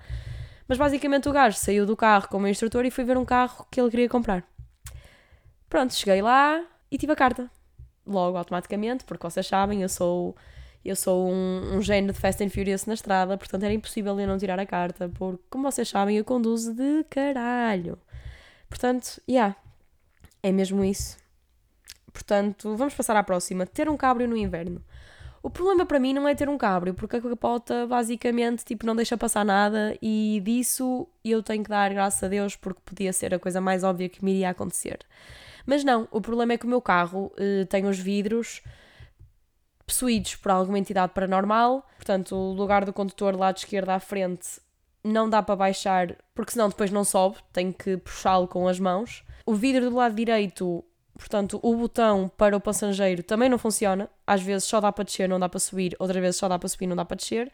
Mas 0.69 0.79
basicamente 0.79 1.29
o 1.29 1.33
gajo 1.33 1.59
saiu 1.59 1.85
do 1.85 1.97
carro 1.97 2.29
com 2.29 2.37
o 2.37 2.41
meu 2.41 2.51
instrutor 2.51 2.85
e 2.85 2.91
foi 2.91 3.05
ver 3.05 3.19
um 3.19 3.25
carro 3.25 3.67
que 3.71 3.81
ele 3.81 3.91
queria 3.91 4.09
comprar. 4.09 4.45
Pronto, 5.69 5.95
cheguei 5.95 6.23
lá 6.23 6.63
e 6.91 6.99
tive 6.99 7.13
a 7.13 7.17
carta. 7.17 7.51
Logo, 8.07 8.37
automaticamente, 8.37 9.05
porque 9.05 9.25
vocês 9.25 9.47
sabem, 9.47 9.83
eu 9.83 9.89
sou 9.89 10.35
eu 10.85 10.97
sou 10.97 11.31
um, 11.31 11.77
um 11.77 11.83
género 11.83 12.13
de 12.13 12.19
Fast 12.19 12.43
and 12.43 12.51
Furious 12.51 12.87
na 12.87 12.95
estrada, 12.95 13.39
portanto 13.39 13.63
era 13.63 13.73
impossível 13.73 14.19
eu 14.19 14.27
não 14.27 14.37
tirar 14.37 14.59
a 14.59 14.67
carta, 14.67 15.09
porque, 15.09 15.43
como 15.49 15.71
vocês 15.71 15.89
sabem, 15.89 16.17
eu 16.17 16.25
conduzo 16.25 16.75
de 16.75 17.05
caralho. 17.05 17.97
Portanto, 18.69 19.21
yeah, 19.29 19.55
é 20.43 20.51
mesmo 20.51 20.85
isso. 20.85 21.19
Portanto, 22.13 22.77
vamos 22.77 22.95
passar 22.95 23.17
à 23.17 23.23
próxima. 23.23 23.65
Ter 23.65 23.89
um 23.89 23.97
cabrio 23.97 24.29
no 24.29 24.37
inverno. 24.37 24.83
O 25.43 25.51
problema 25.51 25.85
para 25.85 25.99
mim 25.99 26.13
não 26.13 26.29
é 26.29 26.35
ter 26.35 26.49
um 26.49 26.57
cabrio, 26.57 26.95
porque 26.95 27.17
a 27.17 27.21
capota 27.21 27.87
basicamente 27.87 28.65
tipo, 28.65 28.87
não 28.87 28.95
deixa 28.95 29.17
passar 29.17 29.45
nada 29.45 29.97
e 30.01 30.41
disso 30.45 31.09
eu 31.25 31.43
tenho 31.43 31.65
que 31.65 31.71
dar 31.71 31.93
graças 31.93 32.23
a 32.23 32.29
Deus 32.29 32.55
porque 32.55 32.81
podia 32.85 33.13
ser 33.13 33.35
a 33.35 33.41
coisa 33.41 33.61
mais 33.61 33.83
óbvia 33.83 34.09
que 34.09 34.25
me 34.25 34.33
iria 34.33 34.51
acontecer. 34.51 35.01
Mas 35.67 35.85
não, 35.85 36.09
o 36.11 36.21
problema 36.21 36.53
é 36.53 36.59
que 36.59 36.67
o 36.67 36.69
meu 36.69 36.81
carro 36.81 37.33
eh, 37.37 37.65
tem 37.67 37.87
os 37.87 37.99
vidros 37.99 38.63
possuídos 39.87 40.37
por 40.37 40.51
alguma 40.51 40.79
entidade 40.79 41.13
paranormal, 41.13 41.87
portanto, 41.97 42.35
o 42.35 42.53
lugar 42.53 42.85
do 42.85 42.93
condutor 42.93 43.37
lado 43.37 43.59
esquerdo 43.59 43.91
à 43.91 44.01
frente 44.01 44.61
não 45.05 45.29
dá 45.29 45.43
para 45.43 45.57
baixar, 45.57 46.17
porque 46.35 46.53
senão 46.53 46.69
depois 46.69 46.91
não 46.91 47.05
sobe, 47.05 47.37
tenho 47.53 47.73
que 47.73 47.97
puxá-lo 47.97 48.47
com 48.47 48.69
as 48.69 48.79
mãos. 48.79 49.25
O 49.45 49.55
vidro 49.55 49.91
do 49.91 49.97
lado 49.97 50.15
direito 50.15 50.85
Portanto, 51.15 51.61
o 51.63 51.77
botão 51.77 52.31
para 52.37 52.57
o 52.57 52.61
passageiro 52.61 53.23
também 53.23 53.49
não 53.49 53.59
funciona. 53.59 54.09
Às 54.27 54.43
vezes 54.43 54.65
só 54.65 54.81
dá 54.81 54.91
para 54.91 55.05
descer, 55.05 55.29
não 55.29 55.39
dá 55.39 55.49
para 55.49 55.61
subir. 55.61 55.95
Outras 55.99 56.21
vezes 56.21 56.37
só 56.37 56.49
dá 56.49 56.59
para 56.59 56.69
subir, 56.69 56.87
não 56.87 56.97
dá 56.97 57.05
para 57.05 57.17
descer. 57.17 57.53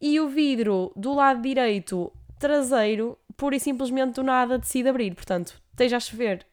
E 0.00 0.20
o 0.20 0.28
vidro 0.28 0.92
do 0.94 1.14
lado 1.14 1.42
direito 1.42 2.12
traseiro, 2.38 3.18
pura 3.36 3.56
e 3.56 3.60
simplesmente 3.60 4.14
do 4.14 4.22
nada, 4.22 4.58
decide 4.58 4.88
abrir. 4.88 5.14
Portanto, 5.14 5.60
esteja 5.70 5.96
a 5.96 6.00
chover, 6.00 6.46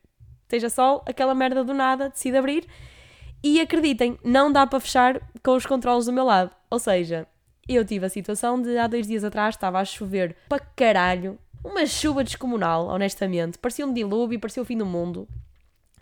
esteja 0.50 0.70
sol, 0.70 1.04
aquela 1.06 1.36
merda 1.36 1.64
do 1.64 1.74
nada 1.74 2.10
decide 2.10 2.38
abrir. 2.38 2.66
E 3.42 3.62
acreditem, 3.62 4.18
não 4.24 4.52
dá 4.52 4.68
para 4.68 4.80
fechar 4.80 5.22
com 5.42 5.56
os 5.56 5.66
controles 5.66 6.08
do 6.08 6.12
meu 6.12 6.26
lado. 6.26 6.52
Ou 6.70 6.80
seja, 6.80 7.26
eu 7.68 7.86
tive 7.86 8.06
a 8.06 8.10
situação 8.10 8.62
de 8.62 8.78
há 8.78 8.88
dois 8.88 9.08
dias 9.08 9.24
atrás 9.24 9.56
estava 9.56 9.80
a 9.80 9.86
chover 9.86 10.36
para 10.50 10.60
caralho. 10.60 11.38
Uma 11.64 11.86
chuva 11.86 12.24
descomunal, 12.24 12.88
honestamente. 12.88 13.58
Parecia 13.58 13.86
um 13.86 13.94
dilúvio, 13.94 14.40
parecia 14.40 14.62
o 14.62 14.66
fim 14.66 14.78
do 14.78 14.86
mundo. 14.86 15.28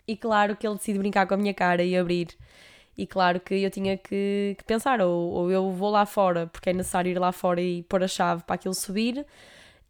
E 0.06 0.16
claro 0.16 0.56
que 0.56 0.66
ele 0.66 0.76
decide 0.76 0.98
brincar 0.98 1.26
com 1.26 1.34
a 1.34 1.36
minha 1.36 1.54
cara 1.54 1.84
e 1.84 1.96
abrir. 1.96 2.28
E 2.96 3.06
claro 3.06 3.38
que 3.38 3.54
eu 3.54 3.70
tinha 3.70 3.96
que, 3.96 4.56
que 4.58 4.64
pensar, 4.64 5.00
ou, 5.00 5.30
ou, 5.30 5.50
eu 5.50 5.70
vou 5.70 5.90
lá 5.90 6.04
fora, 6.04 6.48
porque 6.48 6.70
é 6.70 6.72
necessário 6.72 7.10
ir 7.12 7.18
lá 7.18 7.30
fora 7.30 7.60
e 7.60 7.84
pôr 7.84 8.02
a 8.02 8.08
chave 8.08 8.42
para 8.42 8.56
aquilo 8.56 8.74
subir, 8.74 9.24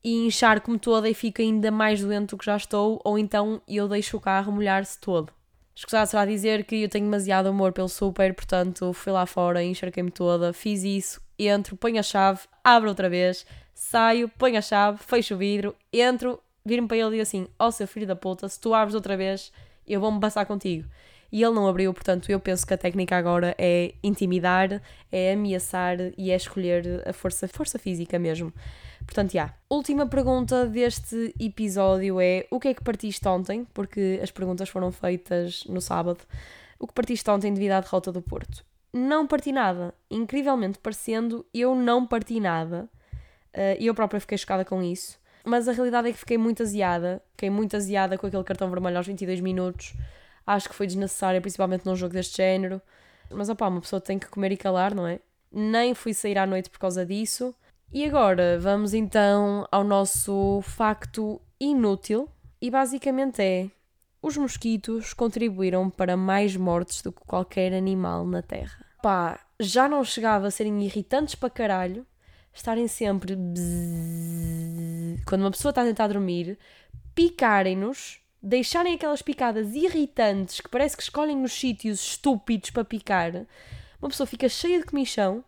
e 0.09 0.27
inchar-me 0.27 0.79
toda 0.79 1.07
e 1.07 1.13
fico 1.13 1.43
ainda 1.43 1.71
mais 1.71 2.01
doente 2.01 2.31
do 2.31 2.39
que 2.39 2.47
já 2.47 2.57
estou, 2.57 2.99
ou 3.05 3.19
então 3.19 3.61
eu 3.69 3.87
deixo 3.87 4.17
o 4.17 4.21
carro 4.21 4.51
molhar-se 4.51 4.99
todo. 4.99 5.31
Escusado 5.77 6.09
será 6.09 6.25
dizer 6.25 6.65
que 6.65 6.83
eu 6.83 6.89
tenho 6.89 7.05
demasiado 7.05 7.51
amor 7.51 7.75
pelo 7.75 7.91
super, 7.91 8.33
portanto 8.33 8.95
fui 8.95 9.13
lá 9.13 9.27
fora, 9.27 9.63
encharquei-me 9.63 10.11
toda, 10.11 10.55
fiz 10.55 10.83
isso, 10.83 11.21
entro, 11.39 11.77
ponho 11.77 12.01
a 12.01 12.03
chave, 12.03 12.41
abro 12.65 12.89
outra 12.89 13.11
vez, 13.11 13.45
saio, 13.75 14.31
ponho 14.31 14.57
a 14.57 14.63
chave, 14.63 14.99
fecho 15.07 15.35
o 15.35 15.37
vidro, 15.37 15.77
entro, 15.93 16.41
viro-me 16.65 16.89
para 16.89 16.97
ele 16.97 17.09
e 17.09 17.11
digo 17.11 17.23
assim: 17.23 17.47
Ó 17.59 17.67
oh, 17.67 17.71
seu 17.71 17.87
filho 17.87 18.07
da 18.07 18.17
puta, 18.17 18.49
se 18.49 18.59
tu 18.59 18.73
abres 18.73 18.95
outra 18.95 19.15
vez, 19.15 19.53
eu 19.87 20.01
vou-me 20.01 20.19
passar 20.19 20.47
contigo. 20.47 20.89
E 21.31 21.43
ele 21.43 21.55
não 21.55 21.69
abriu, 21.69 21.93
portanto, 21.93 22.31
eu 22.31 22.41
penso 22.41 22.67
que 22.67 22.73
a 22.73 22.79
técnica 22.79 23.15
agora 23.15 23.55
é 23.59 23.93
intimidar, 24.03 24.81
é 25.13 25.33
ameaçar 25.35 25.99
e 26.17 26.31
é 26.31 26.37
escolher 26.37 27.07
a 27.07 27.13
força, 27.13 27.47
força 27.47 27.79
física 27.79 28.19
mesmo. 28.19 28.51
Portanto, 29.09 29.33
já. 29.33 29.55
Última 29.71 30.07
pergunta 30.07 30.67
deste 30.67 31.35
episódio 31.41 32.21
é: 32.21 32.47
o 32.51 32.61
que 32.61 32.69
é 32.69 32.75
que 32.75 32.85
partiste 32.85 33.27
ontem? 33.27 33.67
Porque 33.73 34.21
as 34.23 34.31
perguntas 34.31 34.69
foram 34.69 34.93
feitas 34.93 35.65
no 35.65 35.81
sábado. 35.81 36.21
O 36.79 36.87
que 36.87 36.93
partiste 36.93 37.29
ontem 37.31 37.53
devido 37.53 37.73
à 37.73 37.81
derrota 37.81 38.13
do 38.13 38.21
Porto? 38.21 38.63
Não 38.93 39.27
parti 39.27 39.51
nada. 39.51 39.95
Incrivelmente 40.11 40.79
parecendo, 40.79 41.45
eu 41.53 41.75
não 41.75 42.07
parti 42.07 42.39
nada. 42.39 42.89
Eh, 43.53 43.79
e 43.81 43.87
eu 43.87 43.95
própria 43.95 44.21
fiquei 44.21 44.37
chocada 44.37 44.65
com 44.65 44.83
isso 44.83 45.19
mas 45.49 45.67
a 45.67 45.73
realidade 45.73 46.09
é 46.09 46.13
que 46.13 46.19
fiquei 46.19 46.37
muito 46.37 46.63
aziada, 46.63 47.23
fiquei 47.31 47.49
muito 47.49 47.75
aziada 47.75 48.19
com 48.19 48.27
aquele 48.27 48.45
cartão 48.45 48.71
vermelho 48.71 48.99
aos 48.99 49.07
22 49.07 49.41
minutos. 49.41 49.95
Acho 50.47 50.69
que 50.69 50.75
foi 50.75 50.87
desnecessário, 50.87 51.41
principalmente 51.41 51.87
num 51.87 51.97
jogo 51.97 52.13
deste 52.13 52.37
género. 52.37 52.81
Mas 53.31 53.49
opá, 53.49 53.69
uma 53.69 53.81
pessoa 53.81 54.01
tem 54.01 54.19
que 54.19 54.29
comer 54.29 54.53
e 54.53 54.57
calar, 54.57 54.95
não 54.95 55.07
é? 55.07 55.21
Nem 55.51 55.95
fui 55.95 56.13
sair 56.13 56.37
à 56.39 56.47
noite 56.47 56.69
por 56.69 56.79
causa 56.79 57.05
disso. 57.05 57.55
E 57.91 58.05
agora 58.05 58.59
vamos 58.61 58.93
então 58.93 59.67
ao 59.73 59.83
nosso 59.83 60.61
facto 60.63 61.41
inútil. 61.59 62.29
E 62.61 62.71
basicamente 62.71 63.41
é: 63.41 63.71
os 64.21 64.37
mosquitos 64.37 65.15
contribuíram 65.15 65.89
para 65.89 66.17
mais 66.17 66.57
mortes 66.57 67.03
do 67.03 67.13
que 67.13 67.25
qualquer 67.25 67.73
animal 67.73 68.27
na 68.27 68.43
Terra. 68.43 68.85
Pá, 69.03 69.41
já 69.61 69.89
não 69.89 70.05
chegava 70.05 70.49
a 70.49 70.51
serem 70.51 70.83
irritantes 70.83 71.35
para 71.35 71.51
caralho, 71.51 72.07
estarem 72.53 72.89
sempre 72.89 73.37
quando 75.27 75.43
uma 75.43 75.51
pessoa 75.51 75.71
está 75.71 75.83
a 75.83 75.87
tentar 75.87 76.09
dormir, 76.09 76.59
picarem-nos, 77.15 78.21
deixarem 78.43 78.95
aquelas 78.95 79.23
picadas 79.23 79.75
irritantes 79.75 80.61
que 80.61 80.69
parece 80.69 80.97
que 80.97 81.03
escolhem 81.03 81.43
os 81.43 81.53
sítios 81.53 82.01
estúpidos 82.01 82.71
para 82.71 82.85
picar, 82.85 83.47
uma 84.01 84.09
pessoa 84.09 84.27
fica 84.27 84.49
cheia 84.49 84.79
de 84.79 84.87
comichão, 84.87 85.45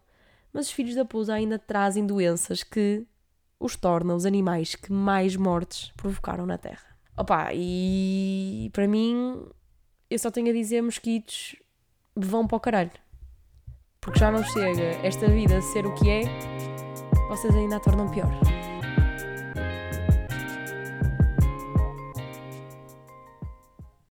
mas 0.53 0.67
os 0.67 0.73
filhos 0.73 0.95
da 0.95 1.05
pousa 1.05 1.35
ainda 1.35 1.59
trazem 1.59 2.07
doenças 2.07 2.63
que 2.63 3.07
os 3.59 3.77
tornam 3.77 4.17
os 4.17 4.25
animais 4.25 4.75
que 4.75 4.93
mais 4.93 5.37
mortes 5.37 5.93
provocaram 5.97 6.47
na 6.47 6.57
Terra. 6.57 6.97
Opa, 7.17 7.51
e 7.53 8.71
para 8.73 8.89
mim, 8.89 9.45
eu 10.09 10.19
só 10.19 10.31
tenho 10.31 10.49
a 10.49 10.53
dizer: 10.53 10.83
mosquitos 10.83 11.57
vão 12.17 12.47
para 12.47 12.57
o 12.57 12.61
caralho. 12.61 12.91
Porque 14.01 14.19
já 14.19 14.31
não 14.31 14.43
chega 14.43 14.83
esta 15.07 15.29
vida 15.29 15.59
a 15.59 15.63
ser 15.63 15.85
o 15.85 15.95
que 15.95 16.09
é, 16.09 16.23
vocês 17.29 17.55
ainda 17.55 17.77
a 17.77 17.81
tornam 17.81 18.11
pior. 18.11 18.60